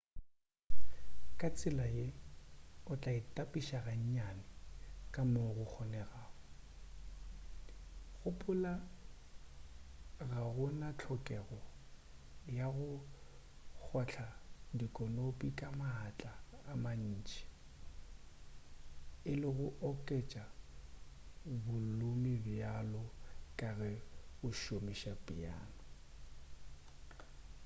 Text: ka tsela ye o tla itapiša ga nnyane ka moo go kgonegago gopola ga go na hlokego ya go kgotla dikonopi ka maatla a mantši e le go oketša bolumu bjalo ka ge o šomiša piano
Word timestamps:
ka 1.39 1.47
tsela 1.55 1.85
ye 1.97 2.07
o 2.91 2.93
tla 3.01 3.11
itapiša 3.21 3.77
ga 3.85 3.93
nnyane 4.01 4.45
ka 5.13 5.21
moo 5.31 5.51
go 5.57 5.65
kgonegago 5.71 6.27
gopola 8.19 8.73
ga 10.29 10.39
go 10.55 10.65
na 10.79 10.87
hlokego 10.99 11.59
ya 12.57 12.67
go 12.75 12.87
kgotla 13.81 14.27
dikonopi 14.77 15.47
ka 15.59 15.67
maatla 15.79 16.31
a 16.71 16.73
mantši 16.83 17.43
e 19.31 19.31
le 19.41 19.49
go 19.57 19.67
oketša 19.89 20.43
bolumu 21.63 22.33
bjalo 22.45 23.03
ka 23.59 23.69
ge 23.79 23.93
o 24.47 24.47
šomiša 24.61 25.13
piano 25.25 25.81